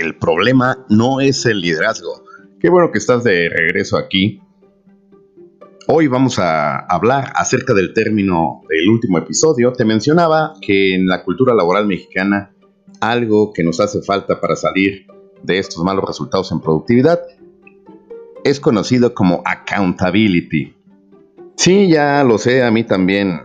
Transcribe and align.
el 0.00 0.16
problema 0.16 0.84
no 0.88 1.20
es 1.20 1.46
el 1.46 1.60
liderazgo. 1.60 2.24
Qué 2.60 2.68
bueno 2.70 2.90
que 2.90 2.98
estás 2.98 3.22
de 3.24 3.48
regreso 3.48 3.96
aquí. 3.96 4.40
Hoy 5.86 6.08
vamos 6.08 6.38
a 6.38 6.78
hablar 6.78 7.32
acerca 7.34 7.74
del 7.74 7.92
término 7.92 8.62
del 8.68 8.88
último 8.88 9.18
episodio. 9.18 9.72
Te 9.72 9.84
mencionaba 9.84 10.54
que 10.60 10.94
en 10.94 11.06
la 11.06 11.22
cultura 11.22 11.54
laboral 11.54 11.86
mexicana 11.86 12.54
algo 13.00 13.52
que 13.52 13.62
nos 13.62 13.80
hace 13.80 14.02
falta 14.02 14.40
para 14.40 14.56
salir 14.56 15.06
de 15.42 15.58
estos 15.58 15.84
malos 15.84 16.04
resultados 16.06 16.50
en 16.52 16.60
productividad 16.60 17.20
es 18.44 18.60
conocido 18.60 19.14
como 19.14 19.42
accountability. 19.44 20.74
Sí, 21.56 21.88
ya 21.88 22.24
lo 22.24 22.38
sé, 22.38 22.62
a 22.62 22.70
mí 22.70 22.84
también 22.84 23.42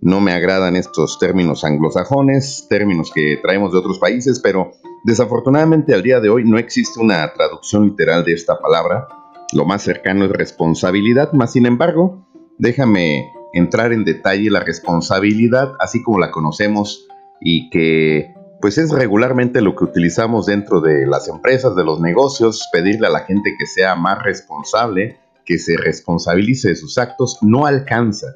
no 0.00 0.20
me 0.20 0.32
agradan 0.32 0.76
estos 0.76 1.18
términos 1.18 1.64
anglosajones, 1.64 2.66
términos 2.68 3.12
que 3.14 3.38
traemos 3.42 3.72
de 3.72 3.78
otros 3.78 3.98
países, 3.98 4.40
pero 4.40 4.72
desafortunadamente 5.04 5.94
al 5.94 6.02
día 6.02 6.20
de 6.20 6.28
hoy 6.28 6.44
no 6.44 6.58
existe 6.58 7.00
una 7.00 7.32
traducción 7.32 7.84
literal 7.86 8.24
de 8.24 8.32
esta 8.32 8.58
palabra. 8.58 9.08
Lo 9.52 9.64
más 9.64 9.82
cercano 9.82 10.24
es 10.24 10.30
responsabilidad, 10.30 11.32
más 11.32 11.52
sin 11.52 11.66
embargo, 11.66 12.26
déjame 12.58 13.32
entrar 13.52 13.92
en 13.92 14.04
detalle 14.04 14.50
la 14.50 14.60
responsabilidad 14.60 15.74
así 15.78 16.02
como 16.02 16.18
la 16.18 16.30
conocemos 16.30 17.06
y 17.40 17.68
que 17.70 18.34
pues 18.60 18.78
es 18.78 18.90
regularmente 18.90 19.60
lo 19.60 19.74
que 19.74 19.84
utilizamos 19.84 20.46
dentro 20.46 20.80
de 20.80 21.06
las 21.06 21.28
empresas, 21.28 21.74
de 21.74 21.84
los 21.84 22.00
negocios, 22.00 22.68
pedirle 22.72 23.08
a 23.08 23.10
la 23.10 23.20
gente 23.20 23.56
que 23.58 23.66
sea 23.66 23.96
más 23.96 24.22
responsable, 24.22 25.18
que 25.44 25.58
se 25.58 25.76
responsabilice 25.76 26.68
de 26.68 26.76
sus 26.76 26.96
actos, 26.96 27.38
no 27.42 27.66
alcanza 27.66 28.28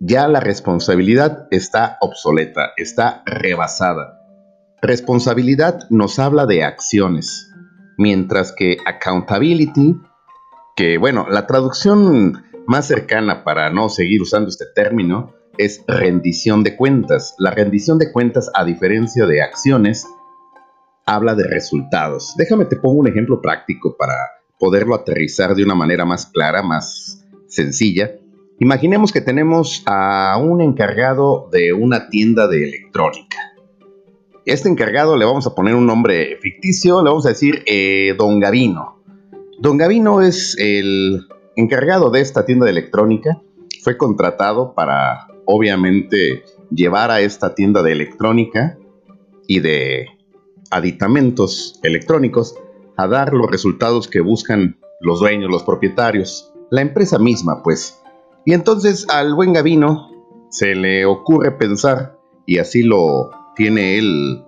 ya 0.00 0.26
la 0.28 0.40
responsabilidad 0.40 1.46
está 1.50 1.98
obsoleta, 2.00 2.72
está 2.78 3.22
rebasada. 3.26 4.19
Responsabilidad 4.82 5.80
nos 5.90 6.18
habla 6.18 6.46
de 6.46 6.64
acciones, 6.64 7.52
mientras 7.98 8.52
que 8.52 8.78
accountability, 8.86 10.00
que 10.74 10.96
bueno, 10.96 11.26
la 11.28 11.46
traducción 11.46 12.42
más 12.66 12.86
cercana 12.86 13.44
para 13.44 13.70
no 13.70 13.90
seguir 13.90 14.22
usando 14.22 14.48
este 14.48 14.64
término 14.74 15.34
es 15.58 15.84
rendición 15.86 16.64
de 16.64 16.76
cuentas. 16.76 17.34
La 17.38 17.50
rendición 17.50 17.98
de 17.98 18.10
cuentas, 18.10 18.50
a 18.54 18.64
diferencia 18.64 19.26
de 19.26 19.42
acciones, 19.42 20.06
habla 21.04 21.34
de 21.34 21.44
resultados. 21.44 22.34
Déjame 22.38 22.64
te 22.64 22.76
pongo 22.76 23.00
un 23.00 23.08
ejemplo 23.08 23.42
práctico 23.42 23.96
para 23.98 24.14
poderlo 24.58 24.94
aterrizar 24.94 25.54
de 25.54 25.62
una 25.62 25.74
manera 25.74 26.06
más 26.06 26.24
clara, 26.24 26.62
más 26.62 27.22
sencilla. 27.48 28.12
Imaginemos 28.60 29.12
que 29.12 29.20
tenemos 29.20 29.82
a 29.84 30.38
un 30.38 30.62
encargado 30.62 31.50
de 31.52 31.74
una 31.74 32.08
tienda 32.08 32.46
de 32.46 32.64
electrónica. 32.64 33.49
Este 34.46 34.68
encargado 34.68 35.16
le 35.16 35.24
vamos 35.24 35.46
a 35.46 35.54
poner 35.54 35.74
un 35.74 35.86
nombre 35.86 36.38
ficticio, 36.40 37.02
le 37.02 37.10
vamos 37.10 37.26
a 37.26 37.30
decir 37.30 37.62
eh, 37.66 38.14
Don 38.16 38.40
Gavino. 38.40 39.02
Don 39.58 39.76
Gavino 39.76 40.22
es 40.22 40.56
el 40.58 41.26
encargado 41.56 42.10
de 42.10 42.20
esta 42.20 42.46
tienda 42.46 42.64
de 42.64 42.72
electrónica. 42.72 43.42
Fue 43.82 43.98
contratado 43.98 44.74
para, 44.74 45.28
obviamente, 45.44 46.44
llevar 46.70 47.10
a 47.10 47.20
esta 47.20 47.54
tienda 47.54 47.82
de 47.82 47.92
electrónica 47.92 48.78
y 49.46 49.60
de 49.60 50.06
aditamentos 50.70 51.78
electrónicos 51.82 52.56
a 52.96 53.06
dar 53.08 53.34
los 53.34 53.50
resultados 53.50 54.08
que 54.08 54.20
buscan 54.20 54.78
los 55.00 55.20
dueños, 55.20 55.50
los 55.50 55.64
propietarios, 55.64 56.52
la 56.70 56.80
empresa 56.80 57.18
misma, 57.18 57.62
pues. 57.62 58.00
Y 58.46 58.54
entonces 58.54 59.06
al 59.10 59.34
buen 59.34 59.52
Gavino 59.52 60.10
se 60.50 60.74
le 60.74 61.04
ocurre 61.04 61.52
pensar, 61.52 62.18
y 62.46 62.58
así 62.58 62.82
lo 62.82 63.30
tiene 63.56 63.98
él 63.98 64.44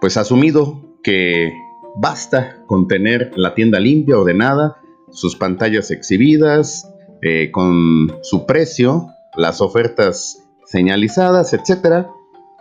pues 0.00 0.16
asumido, 0.16 0.82
que 1.02 1.52
basta 1.96 2.62
con 2.66 2.86
tener 2.88 3.32
la 3.36 3.54
tienda 3.54 3.80
limpia, 3.80 4.18
ordenada, 4.18 4.76
sus 5.10 5.36
pantallas 5.36 5.90
exhibidas, 5.90 6.92
eh, 7.22 7.50
con 7.50 8.18
su 8.22 8.44
precio, 8.46 9.08
las 9.36 9.60
ofertas 9.60 10.42
señalizadas, 10.66 11.54
etc. 11.54 12.06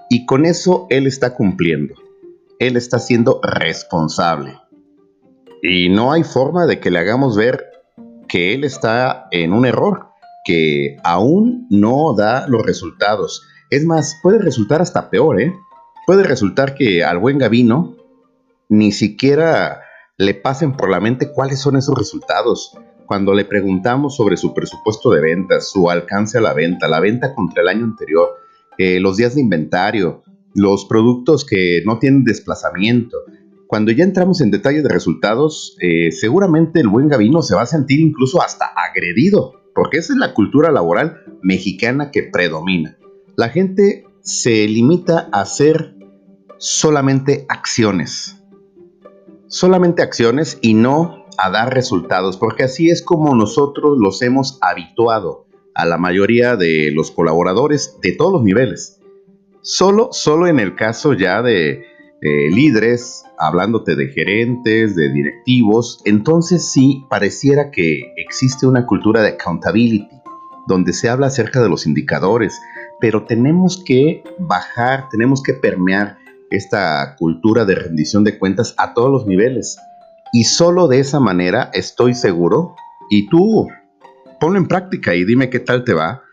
Y 0.09 0.25
con 0.25 0.45
eso 0.45 0.87
él 0.89 1.07
está 1.07 1.35
cumpliendo. 1.35 1.95
Él 2.59 2.77
está 2.77 2.99
siendo 2.99 3.41
responsable. 3.43 4.57
Y 5.61 5.89
no 5.89 6.11
hay 6.11 6.23
forma 6.23 6.65
de 6.67 6.79
que 6.79 6.91
le 6.91 6.99
hagamos 6.99 7.35
ver 7.35 7.65
que 8.27 8.53
él 8.53 8.63
está 8.63 9.27
en 9.31 9.53
un 9.53 9.65
error, 9.65 10.09
que 10.45 10.97
aún 11.03 11.67
no 11.69 12.15
da 12.15 12.47
los 12.47 12.65
resultados. 12.65 13.43
Es 13.69 13.85
más, 13.85 14.19
puede 14.21 14.39
resultar 14.39 14.81
hasta 14.81 15.09
peor, 15.09 15.41
¿eh? 15.41 15.53
Puede 16.05 16.23
resultar 16.23 16.75
que 16.75 17.03
al 17.03 17.17
buen 17.17 17.39
Gavino 17.39 17.97
ni 18.69 18.91
siquiera 18.91 19.81
le 20.17 20.35
pasen 20.35 20.77
por 20.77 20.89
la 20.89 20.99
mente 20.99 21.31
cuáles 21.31 21.59
son 21.59 21.75
esos 21.75 21.97
resultados. 21.97 22.77
Cuando 23.07 23.33
le 23.33 23.45
preguntamos 23.45 24.15
sobre 24.15 24.37
su 24.37 24.53
presupuesto 24.53 25.11
de 25.11 25.21
ventas, 25.21 25.69
su 25.69 25.89
alcance 25.89 26.37
a 26.37 26.41
la 26.41 26.53
venta, 26.53 26.87
la 26.87 26.99
venta 26.99 27.35
contra 27.35 27.61
el 27.63 27.67
año 27.67 27.83
anterior, 27.83 28.29
eh, 28.77 28.99
los 28.99 29.17
días 29.17 29.35
de 29.35 29.41
inventario, 29.41 30.23
los 30.53 30.85
productos 30.85 31.43
que 31.43 31.81
no 31.85 31.99
tienen 31.99 32.23
desplazamiento, 32.23 33.17
cuando 33.67 33.91
ya 33.91 34.03
entramos 34.03 34.41
en 34.41 34.51
detalles 34.51 34.83
de 34.83 34.89
resultados, 34.89 35.75
eh, 35.81 36.11
seguramente 36.11 36.79
el 36.79 36.87
buen 36.87 37.07
Gavino 37.07 37.41
se 37.41 37.55
va 37.55 37.63
a 37.63 37.65
sentir 37.65 37.99
incluso 37.99 38.41
hasta 38.41 38.67
agredido, 38.67 39.64
porque 39.75 39.97
esa 39.97 40.13
es 40.13 40.19
la 40.19 40.33
cultura 40.33 40.71
laboral 40.71 41.21
mexicana 41.43 42.09
que 42.09 42.23
predomina. 42.23 42.97
La 43.35 43.49
gente 43.49 44.07
se 44.21 44.67
limita 44.67 45.29
a 45.31 45.41
hacer 45.41 45.93
solamente 46.57 47.45
acciones, 47.49 48.41
solamente 49.47 50.01
acciones 50.01 50.57
y 50.61 50.73
no 50.73 51.25
a 51.37 51.51
dar 51.51 51.73
resultados, 51.73 52.37
porque 52.37 52.63
así 52.63 52.89
es 52.89 53.03
como 53.03 53.35
nosotros 53.35 53.97
los 53.99 54.21
hemos 54.21 54.57
habituado 54.61 55.45
a 55.75 55.85
la 55.85 55.97
mayoría 55.97 56.55
de 56.55 56.91
los 56.95 57.11
colaboradores 57.11 57.97
de 58.01 58.13
todos 58.13 58.31
los 58.31 58.43
niveles. 58.43 59.01
Solo, 59.61 60.09
solo 60.13 60.47
en 60.47 60.61
el 60.61 60.75
caso 60.75 61.13
ya 61.13 61.41
de 61.41 61.83
líderes, 62.21 63.23
hablándote 63.37 63.95
de 63.95 64.07
gerentes, 64.07 64.95
de 64.95 65.11
directivos, 65.11 66.01
entonces 66.05 66.71
sí 66.71 67.05
pareciera 67.09 67.69
que 67.69 68.13
existe 68.17 68.65
una 68.65 68.87
cultura 68.87 69.21
de 69.21 69.29
accountability, 69.29 70.09
donde 70.67 70.93
se 70.93 71.09
habla 71.09 71.27
acerca 71.27 71.61
de 71.61 71.69
los 71.69 71.85
indicadores, 71.85 72.59
pero 72.99 73.25
tenemos 73.25 73.83
que 73.85 74.23
bajar, 74.39 75.09
tenemos 75.09 75.43
que 75.43 75.53
permear 75.53 76.17
esta 76.49 77.15
cultura 77.17 77.65
de 77.65 77.75
rendición 77.75 78.23
de 78.23 78.39
cuentas 78.39 78.73
a 78.77 78.93
todos 78.93 79.11
los 79.11 79.27
niveles. 79.27 79.77
Y 80.33 80.45
solo 80.45 80.87
de 80.87 80.99
esa 80.99 81.19
manera 81.19 81.69
estoy 81.73 82.15
seguro, 82.15 82.75
y 83.09 83.29
tú 83.29 83.67
ponlo 84.39 84.57
en 84.57 84.67
práctica 84.67 85.15
y 85.15 85.25
dime 85.25 85.49
qué 85.49 85.59
tal 85.59 85.83
te 85.83 85.93
va, 85.93 86.23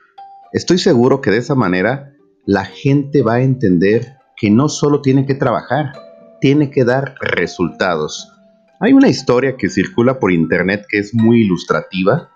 estoy 0.52 0.78
seguro 0.78 1.20
que 1.20 1.30
de 1.30 1.38
esa 1.38 1.54
manera 1.54 2.12
la 2.46 2.64
gente 2.64 3.22
va 3.22 3.34
a 3.34 3.42
entender 3.42 4.16
que 4.42 4.50
no 4.50 4.68
solo 4.68 5.02
tiene 5.02 5.24
que 5.24 5.36
trabajar, 5.36 5.92
tiene 6.40 6.68
que 6.68 6.84
dar 6.84 7.14
resultados. 7.20 8.32
Hay 8.80 8.92
una 8.92 9.08
historia 9.08 9.56
que 9.56 9.68
circula 9.68 10.18
por 10.18 10.32
internet 10.32 10.84
que 10.88 10.98
es 10.98 11.14
muy 11.14 11.42
ilustrativa 11.42 12.28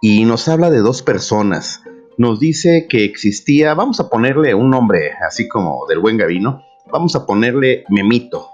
y 0.00 0.24
nos 0.26 0.46
habla 0.46 0.70
de 0.70 0.78
dos 0.78 1.02
personas. 1.02 1.82
Nos 2.18 2.38
dice 2.38 2.86
que 2.88 3.04
existía, 3.04 3.74
vamos 3.74 3.98
a 3.98 4.08
ponerle 4.08 4.54
un 4.54 4.70
nombre 4.70 5.10
así 5.26 5.48
como 5.48 5.84
del 5.88 5.98
buen 5.98 6.18
Gavino, 6.18 6.62
vamos 6.92 7.16
a 7.16 7.26
ponerle 7.26 7.82
Memito. 7.88 8.50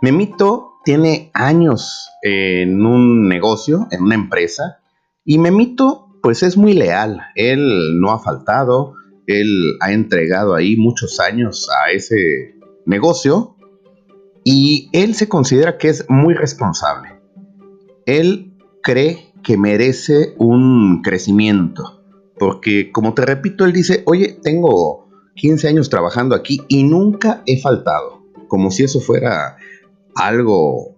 Memito 0.00 0.74
tiene 0.84 1.32
años 1.34 2.10
en 2.22 2.86
un 2.86 3.28
negocio, 3.28 3.88
en 3.90 4.04
una 4.04 4.14
empresa, 4.14 4.78
y 5.24 5.38
Memito 5.38 6.06
pues 6.22 6.44
es 6.44 6.56
muy 6.56 6.74
leal, 6.74 7.22
él 7.34 8.00
no 8.00 8.12
ha 8.12 8.20
faltado, 8.20 8.94
él 9.30 9.76
ha 9.80 9.92
entregado 9.92 10.54
ahí 10.54 10.76
muchos 10.76 11.20
años 11.20 11.68
a 11.70 11.92
ese 11.92 12.54
negocio 12.86 13.56
y 14.44 14.88
él 14.92 15.14
se 15.14 15.28
considera 15.28 15.78
que 15.78 15.88
es 15.88 16.06
muy 16.08 16.34
responsable. 16.34 17.10
Él 18.06 18.52
cree 18.82 19.32
que 19.42 19.56
merece 19.56 20.34
un 20.38 21.02
crecimiento, 21.02 22.02
porque 22.38 22.90
como 22.90 23.14
te 23.14 23.24
repito, 23.24 23.64
él 23.64 23.72
dice, 23.72 24.02
oye, 24.06 24.38
tengo 24.42 25.08
15 25.34 25.68
años 25.68 25.90
trabajando 25.90 26.34
aquí 26.34 26.62
y 26.68 26.84
nunca 26.84 27.42
he 27.46 27.60
faltado, 27.60 28.22
como 28.48 28.70
si 28.70 28.84
eso 28.84 29.00
fuera 29.00 29.56
algo, 30.14 30.96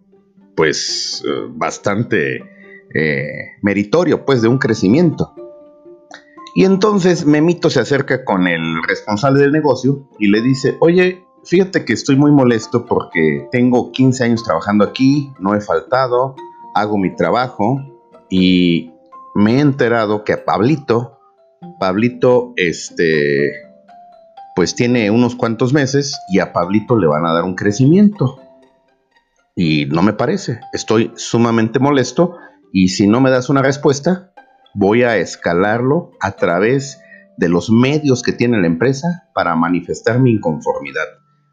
pues, 0.57 1.23
eh, 1.27 1.49
bastante 1.51 2.37
eh, 2.95 3.57
meritorio, 3.63 4.25
pues, 4.25 4.43
de 4.43 4.49
un 4.49 4.59
crecimiento. 4.59 5.35
Y 6.55 6.65
entonces 6.65 7.25
Memito 7.25 7.71
se 7.71 7.81
acerca 7.81 8.25
con 8.25 8.47
el 8.47 8.83
responsable 8.87 9.41
del 9.41 9.53
negocio 9.53 10.09
y 10.19 10.29
le 10.29 10.43
dice, 10.43 10.77
oye, 10.81 11.25
fíjate 11.45 11.85
que 11.85 11.95
estoy 11.95 12.17
muy 12.17 12.31
molesto 12.31 12.85
porque 12.87 13.49
tengo 13.51 13.91
15 13.91 14.25
años 14.25 14.45
trabajando 14.45 14.85
aquí, 14.85 15.33
no 15.39 15.55
he 15.55 15.61
faltado, 15.61 16.37
hago 16.75 16.99
mi 16.99 17.15
trabajo 17.15 17.81
y 18.29 18.93
me 19.35 19.57
he 19.57 19.61
enterado 19.61 20.25
que 20.25 20.35
a 20.35 20.45
Pablito, 20.45 21.19
Pablito, 21.81 22.53
este, 22.57 23.53
pues 24.55 24.75
tiene 24.75 25.11
unos 25.11 25.35
cuantos 25.37 25.73
meses 25.73 26.19
y 26.29 26.41
a 26.41 26.53
Pablito 26.53 26.97
le 26.97 27.07
van 27.07 27.25
a 27.25 27.33
dar 27.33 27.45
un 27.45 27.55
crecimiento. 27.55 28.39
Y 29.55 29.87
no 29.87 30.03
me 30.03 30.15
parece. 30.15 30.61
Estoy 30.73 31.13
sumamente 31.15 31.79
molesto 31.79 32.37
y 32.73 32.89
si 32.89 33.07
no 33.07 33.21
me 33.21 33.31
das 33.31 33.49
una 33.49 33.63
respuesta, 33.63 34.32
voy 34.75 35.03
a 35.03 35.17
escalarlo 35.17 36.13
a 36.21 36.33
través 36.33 37.01
de 37.37 37.49
los 37.49 37.71
medios 37.71 38.23
que 38.23 38.33
tiene 38.33 38.61
la 38.61 38.67
empresa 38.67 39.29
para 39.35 39.57
manifestar 39.57 40.21
mi 40.21 40.33
inconformidad. 40.33 41.07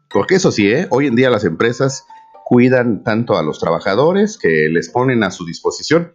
Porque 0.08 0.36
eso 0.36 0.52
sí, 0.52 0.70
¿eh? 0.70 0.86
hoy 0.90 1.06
en 1.06 1.16
día 1.16 1.30
las 1.30 1.44
empresas 1.44 2.04
cuidan 2.44 3.04
tanto 3.04 3.36
a 3.36 3.42
los 3.42 3.60
trabajadores 3.60 4.38
que 4.38 4.68
les 4.70 4.90
ponen 4.90 5.22
a 5.22 5.30
su 5.30 5.44
disposición 5.44 6.14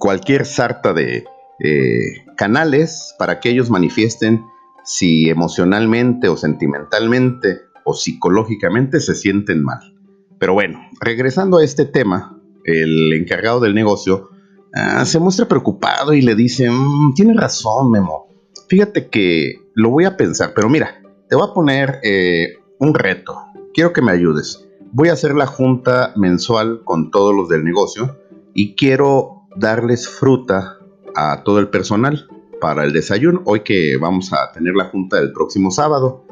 cualquier 0.00 0.46
sarta 0.46 0.92
de 0.92 1.24
eh, 1.62 2.24
canales 2.36 3.14
para 3.18 3.38
que 3.38 3.50
ellos 3.50 3.70
manifiesten 3.70 4.42
si 4.82 5.28
emocionalmente 5.28 6.28
o 6.28 6.36
sentimentalmente 6.36 7.60
o 7.84 7.94
psicológicamente 7.94 8.98
se 8.98 9.14
sienten 9.14 9.62
mal. 9.62 9.94
Pero 10.38 10.54
bueno, 10.54 10.80
regresando 11.00 11.58
a 11.58 11.64
este 11.64 11.84
tema, 11.84 12.40
el 12.64 13.12
encargado 13.12 13.60
del 13.60 13.74
negocio 13.74 14.30
ah, 14.74 15.04
se 15.04 15.18
muestra 15.18 15.48
preocupado 15.48 16.12
y 16.12 16.22
le 16.22 16.34
dice, 16.34 16.70
mm, 16.70 17.14
tiene 17.14 17.34
razón 17.34 17.90
Memo, 17.90 18.28
fíjate 18.68 19.08
que 19.08 19.60
lo 19.74 19.90
voy 19.90 20.04
a 20.04 20.16
pensar, 20.16 20.52
pero 20.54 20.68
mira, 20.68 21.02
te 21.28 21.36
voy 21.36 21.46
a 21.48 21.54
poner 21.54 22.00
eh, 22.02 22.54
un 22.78 22.94
reto, 22.94 23.36
quiero 23.72 23.92
que 23.92 24.02
me 24.02 24.12
ayudes 24.12 24.66
voy 24.92 25.08
a 25.08 25.12
hacer 25.12 25.34
la 25.34 25.46
junta 25.46 26.12
mensual 26.16 26.82
con 26.84 27.10
todos 27.10 27.34
los 27.34 27.48
del 27.48 27.64
negocio 27.64 28.18
y 28.54 28.74
quiero 28.74 29.46
darles 29.56 30.08
fruta 30.08 30.78
a 31.14 31.42
todo 31.44 31.58
el 31.58 31.68
personal 31.68 32.28
para 32.60 32.84
el 32.84 32.92
desayuno. 32.92 33.42
Hoy 33.44 33.60
que 33.60 33.96
vamos 34.00 34.32
a 34.32 34.52
tener 34.52 34.74
la 34.74 34.86
junta 34.86 35.18
el 35.18 35.32
próximo 35.32 35.70
sábado. 35.70 36.24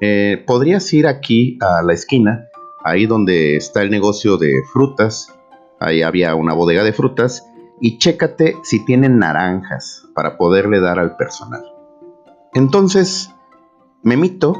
Eh, 0.00 0.42
podrías 0.46 0.92
ir 0.92 1.06
aquí 1.06 1.58
a 1.60 1.82
la 1.82 1.92
esquina, 1.92 2.48
ahí 2.84 3.06
donde 3.06 3.56
está 3.56 3.82
el 3.82 3.90
negocio 3.90 4.36
de 4.36 4.62
frutas. 4.72 5.32
Ahí 5.80 6.02
había 6.02 6.34
una 6.34 6.54
bodega 6.54 6.84
de 6.84 6.92
frutas. 6.92 7.44
Y 7.80 7.98
chécate 7.98 8.56
si 8.62 8.84
tienen 8.84 9.18
naranjas 9.18 10.06
para 10.14 10.36
poderle 10.36 10.80
dar 10.80 10.98
al 10.98 11.16
personal. 11.16 11.64
Entonces, 12.54 13.30
Memito 14.02 14.54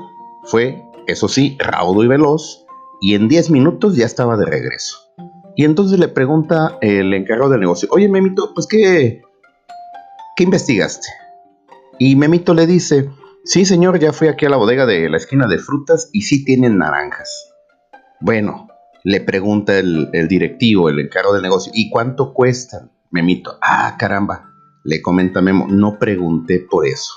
fue, 0.45 0.83
eso 1.07 1.29
sí, 1.29 1.57
raudo 1.61 2.03
y 2.03 2.09
veloz 2.09 2.65
y 3.01 3.15
en 3.15 3.29
10 3.29 3.51
minutos 3.51 3.97
ya 3.97 4.07
estaba 4.07 4.37
de 4.37 4.47
regreso. 4.47 4.97
Y 5.57 5.65
entonces 5.65 5.99
le 5.99 6.09
pregunta 6.09 6.79
el 6.81 7.13
encargado 7.15 7.51
del 7.51 7.61
negocio, 7.61 7.89
oye 7.93 8.09
Memito, 8.09 8.53
pues 8.55 8.67
qué, 8.67 9.23
¿qué 10.37 10.45
investigaste? 10.45 11.07
Y 11.99 12.17
Memito 12.17 12.55
le 12.55 12.67
dice, 12.67 13.11
sí 13.45 13.65
señor, 13.65 14.01
ya 14.01 14.13
fui 14.13 14.29
aquí 14.29 14.47
a 14.47 14.49
la 14.49 14.57
bodega 14.57 14.87
de 14.87 15.09
la 15.09 15.19
esquina 15.19 15.47
de 15.47 15.59
frutas 15.59 16.11
y 16.13 16.23
sí 16.23 16.45
tienen 16.45 16.79
naranjas. 16.79 17.53
Bueno, 18.21 18.69
le 19.05 19.21
pregunta 19.21 19.79
el, 19.79 20.09
el 20.13 20.27
directivo, 20.27 20.89
el 20.89 20.99
encargado 20.99 21.35
del 21.35 21.43
negocio, 21.43 21.71
¿y 21.75 21.91
cuánto 21.91 22.33
cuestan? 22.33 22.91
Memito, 23.15 23.57
ah 23.63 23.95
caramba, 23.97 24.51
le 24.83 25.01
comenta 25.01 25.41
Memo, 25.41 25.69
no 25.69 26.01
pregunté 26.01 26.59
por 26.59 26.85
eso. 26.85 27.15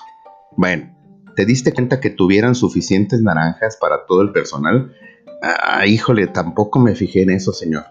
Bueno, 0.56 0.96
¿te 1.36 1.44
diste 1.44 1.74
cuenta 1.74 2.00
que 2.00 2.12
tuvieran 2.12 2.54
suficientes 2.54 3.24
naranjas 3.24 3.80
para 3.82 4.06
todo 4.06 4.22
el 4.22 4.32
personal? 4.32 4.94
Ah, 5.42 5.88
híjole, 5.88 6.28
tampoco 6.28 6.78
me 6.78 6.94
fijé 6.94 7.24
en 7.24 7.32
eso, 7.32 7.52
señor. 7.52 7.86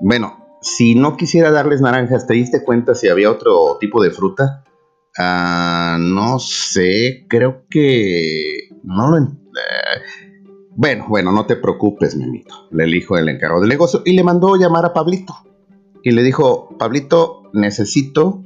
Bueno, 0.00 0.46
si 0.62 0.94
no 0.94 1.18
quisiera 1.18 1.50
darles 1.50 1.82
naranjas, 1.82 2.26
¿te 2.26 2.32
diste 2.32 2.64
cuenta 2.64 2.94
si 2.94 3.08
había 3.08 3.30
otro 3.30 3.76
tipo 3.80 4.02
de 4.02 4.10
fruta? 4.10 4.64
Ah, 5.18 5.98
no 6.00 6.38
sé, 6.38 7.26
creo 7.28 7.66
que... 7.68 8.70
No 8.82 9.10
lo... 9.10 9.18
Eh, 9.18 9.30
bueno, 10.74 11.04
bueno, 11.06 11.32
no 11.32 11.44
te 11.44 11.56
preocupes, 11.56 12.16
memito. 12.16 12.66
Le 12.70 12.86
dijo 12.86 13.18
el 13.18 13.28
encargado 13.28 13.60
del 13.60 13.68
negocio 13.68 14.00
y 14.06 14.14
le 14.14 14.22
mandó 14.22 14.56
llamar 14.56 14.86
a 14.86 14.94
Pablito. 14.94 15.34
Y 16.06 16.12
le 16.12 16.22
dijo, 16.22 16.68
Pablito, 16.78 17.50
necesito 17.52 18.44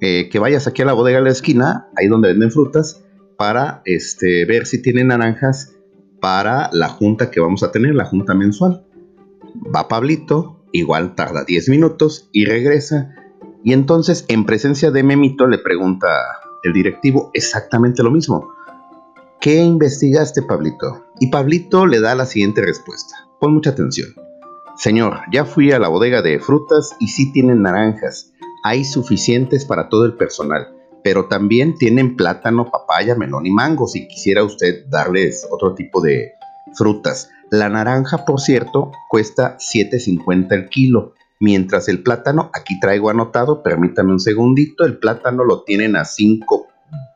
eh, 0.00 0.28
que 0.30 0.38
vayas 0.38 0.68
aquí 0.68 0.82
a 0.82 0.84
la 0.84 0.92
bodega 0.92 1.18
de 1.18 1.24
la 1.24 1.32
esquina, 1.32 1.88
ahí 1.96 2.06
donde 2.06 2.28
venden 2.28 2.52
frutas, 2.52 3.02
para 3.36 3.82
este, 3.84 4.44
ver 4.44 4.64
si 4.64 4.80
tienen 4.80 5.08
naranjas 5.08 5.74
para 6.20 6.70
la 6.72 6.88
junta 6.88 7.32
que 7.32 7.40
vamos 7.40 7.64
a 7.64 7.72
tener, 7.72 7.96
la 7.96 8.04
junta 8.04 8.32
mensual. 8.32 8.86
Va 9.74 9.88
Pablito, 9.88 10.62
igual 10.70 11.16
tarda 11.16 11.42
10 11.42 11.68
minutos 11.68 12.28
y 12.30 12.44
regresa. 12.44 13.12
Y 13.64 13.72
entonces, 13.72 14.24
en 14.28 14.46
presencia 14.46 14.92
de 14.92 15.02
Memito, 15.02 15.48
le 15.48 15.58
pregunta 15.58 16.06
el 16.62 16.72
directivo 16.72 17.32
exactamente 17.34 18.04
lo 18.04 18.12
mismo. 18.12 18.52
¿Qué 19.40 19.56
investigaste, 19.56 20.42
Pablito? 20.42 21.06
Y 21.18 21.26
Pablito 21.26 21.86
le 21.86 22.00
da 22.00 22.14
la 22.14 22.24
siguiente 22.24 22.60
respuesta. 22.60 23.16
Pon 23.40 23.52
mucha 23.52 23.70
atención. 23.70 24.27
Señor, 24.78 25.20
ya 25.32 25.44
fui 25.44 25.72
a 25.72 25.78
la 25.78 25.88
bodega 25.88 26.22
de 26.22 26.38
frutas 26.40 26.94
y 27.00 27.08
sí 27.08 27.32
tienen 27.32 27.62
naranjas. 27.62 28.32
Hay 28.64 28.84
suficientes 28.84 29.64
para 29.64 29.88
todo 29.88 30.04
el 30.04 30.14
personal 30.14 30.78
pero 31.02 31.26
también 31.26 31.76
tienen 31.76 32.16
plátano, 32.16 32.70
papaya, 32.70 33.14
melón 33.14 33.46
y 33.46 33.50
mango 33.50 33.86
si 33.86 34.06
quisiera 34.08 34.44
usted 34.44 34.86
darles 34.88 35.46
otro 35.50 35.74
tipo 35.74 36.00
de 36.00 36.32
frutas. 36.74 37.30
La 37.50 37.68
naranja, 37.68 38.24
por 38.24 38.40
cierto, 38.40 38.92
cuesta 39.08 39.56
7.50 39.56 40.52
el 40.52 40.68
kilo, 40.68 41.14
mientras 41.40 41.88
el 41.88 42.02
plátano, 42.02 42.50
aquí 42.52 42.78
traigo 42.78 43.08
anotado, 43.10 43.62
permítame 43.62 44.12
un 44.12 44.20
segundito, 44.20 44.84
el 44.84 44.98
plátano 44.98 45.44
lo 45.44 45.62
tienen 45.62 45.96
a 45.96 46.04
5 46.04 46.66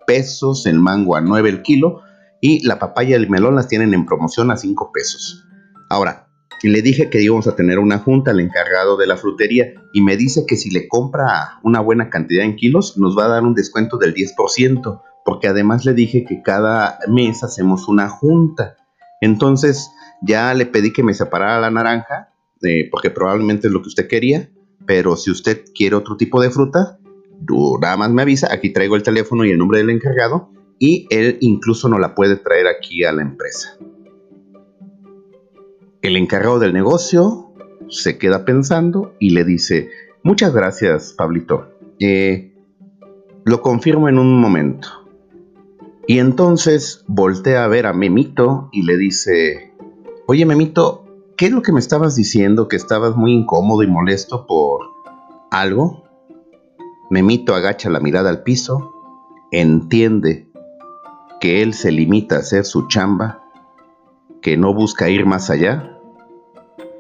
pesos, 0.07 0.65
el 0.67 0.79
mango 0.79 1.17
a 1.17 1.21
9 1.21 1.51
el 1.51 1.63
kilo 1.63 2.01
y 2.41 2.67
la 2.67 2.79
papaya 2.79 3.11
y 3.11 3.23
el 3.23 3.29
melón 3.29 3.57
las 3.57 3.69
tienen 3.69 3.93
en 3.95 4.07
promoción 4.07 4.51
a 4.51 4.57
5 4.57 4.91
pesos. 4.93 5.45
Ahora, 5.91 6.22
y 6.63 6.69
le 6.69 6.83
dije 6.83 7.11
que 7.11 7.23
íbamos 7.23 7.47
a 7.49 7.57
tener 7.57 7.79
una 7.79 7.99
junta 7.99 8.31
al 8.31 8.41
encargado 8.41 8.97
de 8.97 9.07
la 9.07 9.17
frutería 9.17 9.75
y 9.93 10.01
me 10.01 10.17
dice 10.17 10.45
que 10.47 10.57
si 10.57 10.71
le 10.71 10.89
compra 10.89 11.59
una 11.63 11.81
buena 11.81 12.09
cantidad 12.09 12.45
en 12.45 12.57
kilos 12.57 12.97
nos 12.97 13.19
va 13.19 13.25
a 13.25 13.29
dar 13.29 13.43
un 13.43 13.55
descuento 13.55 13.99
del 13.99 14.15
10%, 14.15 15.03
porque 15.25 15.49
además 15.49 15.85
le 15.85 15.95
dije 15.95 16.25
que 16.25 16.43
cada 16.43 16.99
mes 17.09 17.43
hacemos 17.43 17.89
una 17.89 18.09
junta. 18.09 18.77
Entonces 19.21 19.91
ya 20.23 20.55
le 20.55 20.67
pedí 20.67 20.93
que 20.93 21.03
me 21.03 21.15
separara 21.15 21.61
la 21.61 21.71
naranja, 21.71 22.33
eh, 22.63 22.89
porque 22.91 23.11
probablemente 23.11 23.67
es 23.67 23.73
lo 23.73 23.83
que 23.83 23.89
usted 23.89 24.09
quería, 24.09 24.49
pero 24.87 25.17
si 25.17 25.31
usted 25.31 25.65
quiere 25.75 25.97
otro 25.97 26.17
tipo 26.17 26.41
de 26.41 26.51
fruta, 26.51 26.99
nada 27.81 27.97
más 27.97 28.11
me 28.11 28.23
avisa, 28.23 28.53
aquí 28.53 28.71
traigo 28.71 28.95
el 28.95 29.03
teléfono 29.03 29.45
y 29.45 29.51
el 29.51 29.59
nombre 29.59 29.79
del 29.79 29.91
encargado 29.91 30.51
y 30.79 31.07
él 31.11 31.39
incluso 31.41 31.89
no 31.89 31.99
la 31.99 32.15
puede 32.15 32.37
traer 32.37 32.67
aquí 32.67 33.05
a 33.05 33.13
la 33.13 33.23
empresa. 33.23 33.79
El 36.03 36.17
encargado 36.17 36.59
del 36.59 36.73
negocio 36.73 37.53
se 37.89 38.19
queda 38.19 38.45
pensando 38.45 39.15
y 39.21 39.31
le 39.31 39.45
dice, 39.45 39.89
muchas 40.25 40.53
gracias, 40.53 41.13
Pablito. 41.13 41.69
Eh, 42.01 42.53
lo 43.45 43.63
confirmo 43.63 44.09
en 44.09 44.19
un 44.19 44.41
momento. 44.41 44.89
Y 46.09 46.19
entonces 46.19 47.05
voltea 47.07 47.65
a 47.65 47.69
ver 47.69 47.87
a 47.87 47.93
Memito 47.93 48.69
y 48.73 48.83
le 48.83 48.97
dice, 48.97 49.73
oye 50.27 50.45
Memito, 50.45 51.05
¿qué 51.37 51.47
es 51.47 51.53
lo 51.53 51.63
que 51.63 51.71
me 51.71 51.79
estabas 51.79 52.17
diciendo? 52.17 52.67
Que 52.67 52.75
estabas 52.75 53.17
muy 53.17 53.33
incómodo 53.33 53.85
y 53.85 53.87
molesto 53.87 54.45
por 54.49 54.81
algo. 55.53 56.03
Memito 57.11 57.55
agacha 57.55 57.91
la 57.91 58.01
mirada 58.01 58.31
al 58.31 58.43
piso, 58.43 58.93
entiende 59.53 60.49
que 61.41 61.63
él 61.63 61.75
se 61.75 61.93
limita 61.93 62.37
a 62.37 62.41
hacer 62.41 62.65
su 62.65 62.89
chamba, 62.89 63.42
que 64.43 64.57
no 64.57 64.75
busca 64.75 65.09
ir 65.09 65.25
más 65.25 65.49
allá 65.49 65.97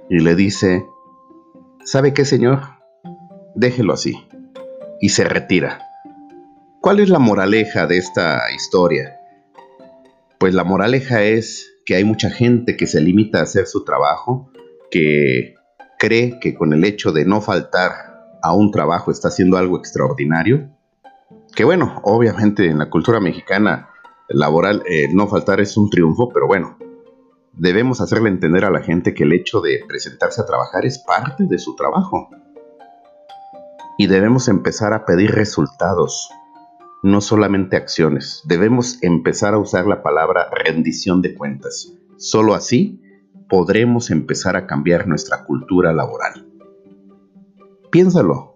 y 0.08 0.20
le 0.20 0.34
dice, 0.37 0.87
¿sabe 1.84 2.14
qué, 2.14 2.25
señor? 2.25 2.61
Déjelo 3.54 3.92
así. 3.92 4.26
Y 5.00 5.11
se 5.11 5.25
retira. 5.25 5.80
¿Cuál 6.80 7.00
es 7.00 7.08
la 7.08 7.18
moraleja 7.18 7.87
de 7.87 7.99
esta 7.99 8.42
historia? 8.54 9.18
Pues 10.38 10.54
la 10.54 10.64
moraleja 10.64 11.22
es 11.22 11.68
que 11.84 11.96
hay 11.96 12.04
mucha 12.04 12.30
gente 12.30 12.76
que 12.76 12.87
se 12.87 13.00
limita 13.00 13.40
a 13.40 13.42
hacer 13.42 13.66
su 13.66 13.84
trabajo, 13.84 14.50
que 14.90 15.56
cree 15.99 16.38
que 16.40 16.54
con 16.54 16.72
el 16.72 16.84
hecho 16.84 17.12
de 17.12 17.25
no 17.25 17.40
faltar 17.40 18.38
a 18.42 18.54
un 18.54 18.70
trabajo 18.70 19.11
está 19.11 19.28
haciendo 19.28 19.56
algo 19.56 19.78
extraordinario. 19.78 20.68
Que 21.54 21.64
bueno, 21.64 22.00
obviamente 22.04 22.66
en 22.66 22.78
la 22.78 22.88
cultura 22.88 23.20
mexicana 23.20 23.88
laboral 24.28 24.82
eh, 24.88 25.08
no 25.12 25.26
faltar 25.26 25.61
es 25.61 25.76
un 25.76 25.90
triunfo, 25.90 26.28
pero 26.28 26.46
bueno, 26.46 26.76
debemos 27.52 28.00
hacerle 28.00 28.28
entender 28.28 28.64
a 28.64 28.71
la 28.71 28.82
gente 28.82 29.14
que 29.14 29.25
el 29.25 29.32
hecho 29.32 29.61
de 29.61 29.80
presentarse 29.87 30.40
a 30.40 30.47
trabajar 30.47 30.85
es 30.87 30.99
parte 30.99 31.44
de 31.44 31.59
su 31.59 31.75
trabajo. 31.76 32.28
Y 33.99 34.06
debemos 34.06 34.49
empezar 34.49 34.92
a 34.92 35.04
pedir 35.04 35.32
resultados, 35.32 36.30
no 37.02 37.21
solamente 37.21 37.76
acciones. 37.76 38.42
Debemos 38.44 39.02
empezar 39.02 39.54
a 39.54 39.59
usar 39.59 39.87
la 39.87 40.02
palabra 40.02 40.49
rendición 40.50 41.21
de 41.23 41.35
cuentas. 41.35 41.92
Solo 42.16 42.54
así 42.54 43.00
podremos 43.49 44.11
empezar 44.11 44.56
a 44.56 44.66
cambiar 44.66 45.06
nuestra 45.06 45.44
cultura 45.44 45.92
laboral. 45.92 46.47
Piénsalo, 47.90 48.51